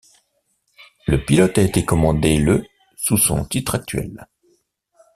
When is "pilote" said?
1.23-1.59